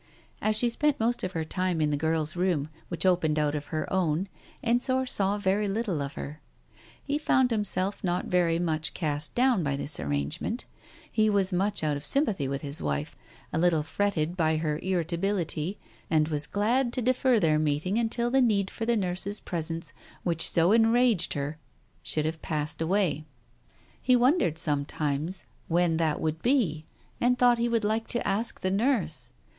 As 0.41 0.55
she 0.55 0.67
spent 0.71 0.99
most 0.99 1.21
of 1.23 1.33
her 1.33 1.43
time 1.43 1.79
in 1.79 1.91
the 1.91 1.95
girl's 1.95 2.35
room 2.35 2.69
which 2.89 3.05
opened 3.05 3.37
out 3.37 3.53
of 3.53 3.65
her 3.67 3.85
own, 3.93 4.27
Ensor 4.63 5.05
saw 5.05 5.37
very 5.37 5.67
little 5.67 6.01
of 6.01 6.13
her. 6.15 6.41
He 7.03 7.19
found 7.19 7.51
himself 7.51 8.03
not 8.03 8.25
very 8.25 8.57
much 8.57 8.95
cast 8.95 9.35
down 9.35 9.61
by 9.61 9.75
this 9.75 9.99
arrangement; 9.99 10.65
he 11.11 11.29
was 11.29 11.53
much 11.53 11.83
out 11.83 11.97
of 11.97 12.03
sympathy 12.03 12.47
with 12.47 12.63
his 12.63 12.81
wife, 12.81 13.15
a 13.53 13.59
little 13.59 13.83
fretted 13.83 14.35
by 14.35 14.57
her 14.57 14.79
irritability, 14.81 15.77
and 16.09 16.29
was 16.29 16.47
glad 16.47 16.91
to 16.93 17.03
defer 17.03 17.39
their 17.39 17.59
meeting 17.59 17.99
until 17.99 18.31
the 18.31 18.41
need 18.41 18.71
for 18.71 18.87
the 18.87 18.97
nurse's 18.97 19.39
presence 19.39 19.93
which 20.23 20.49
so 20.49 20.71
enraged 20.71 21.33
her 21.35 21.59
should 22.01 22.25
have 22.25 22.41
passed 22.41 22.81
away. 22.81 23.23
Digitized 24.03 24.07
by 24.07 24.07
Google 24.07 24.07
294 24.07 24.07
TALES 24.07 24.07
OF 24.07 24.07
THE 24.07 24.07
UNEASY 24.07 24.07
He 24.09 24.15
wondered, 24.15 24.57
sometimes, 24.57 25.45
when 25.67 25.97
that 25.97 26.19
would 26.19 26.41
be, 26.41 26.85
and 27.23 27.37
thought 27.37 27.59
he 27.59 27.69
would 27.69 27.83
like 27.85 28.07
to 28.07 28.27
ask 28.27 28.61
the 28.61 28.71
nurse. 28.71 29.31